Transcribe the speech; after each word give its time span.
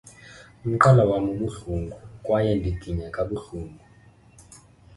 umqala 0.65 1.03
wam 1.09 1.25
ubuhlungu 1.33 1.95
kwaye 2.23 2.51
ndiginya 2.59 3.07
kabuhlungu 3.15 3.83